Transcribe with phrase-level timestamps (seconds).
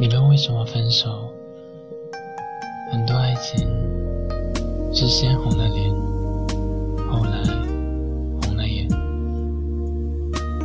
[0.00, 1.08] 你们为什么分手？
[2.90, 3.64] 很多爱情
[4.92, 5.88] 是先红了脸，
[7.08, 7.42] 后来
[8.42, 8.88] 红了眼。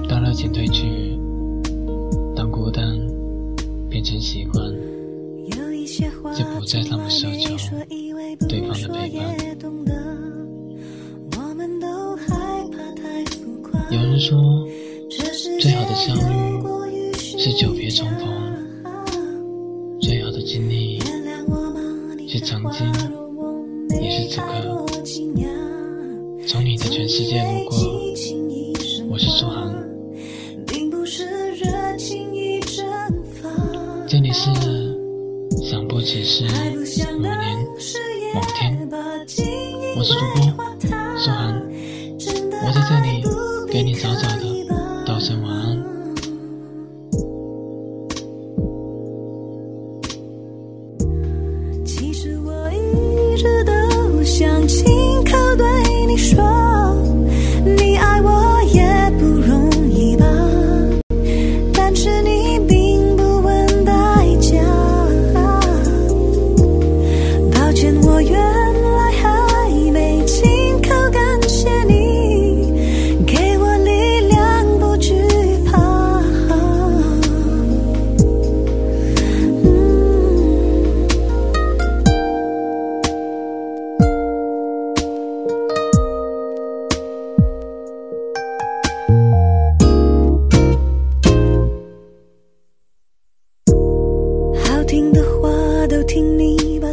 [0.07, 1.19] 当热情褪去，
[2.35, 2.99] 当孤单
[3.87, 4.65] 变成习惯，
[6.35, 7.77] 就不再那么奢求
[8.47, 9.37] 对方的陪伴。
[13.91, 14.67] 有人说，
[15.59, 18.38] 最好的相遇是久别重逢。
[22.31, 22.85] 是曾经，
[23.99, 24.85] 也是此刻。
[26.45, 27.75] 从你的全世界路过，
[29.09, 29.73] 我是苏杭。
[34.07, 34.51] 这里是
[35.67, 36.51] 想不只是某
[37.19, 37.57] 年
[38.31, 38.87] 某天，
[39.97, 40.63] 我是主播
[41.17, 41.59] 苏杭，
[42.63, 43.23] 我在这里
[43.71, 44.45] 给你早早的
[45.03, 45.58] 道声晚安。
[53.39, 54.98] 值得想起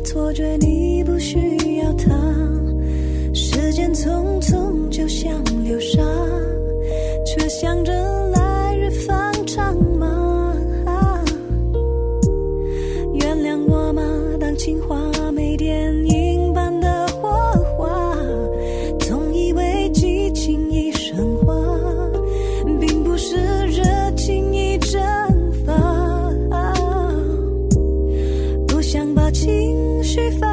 [0.07, 1.37] 错觉，你不需
[1.79, 2.15] 要他。
[3.35, 6.01] 时间匆匆，就像流沙，
[7.27, 7.93] 却想着
[8.31, 10.55] 来日方长吗？
[13.15, 14.03] 原谅我吗？
[14.39, 14.97] 当情话
[15.33, 17.29] 没电影般的火
[17.77, 18.17] 花，
[19.01, 21.53] 总以为激情已升华，
[22.81, 23.35] 并不是
[23.67, 23.83] 热
[24.17, 25.03] 情已蒸
[25.67, 25.75] 发。
[28.69, 29.86] 不想把情。
[30.17, 30.46] she